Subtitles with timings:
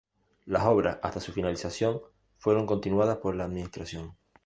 [0.45, 2.01] Las obras, hasta su finalización,
[2.39, 4.17] fueron continuadas por la Administración.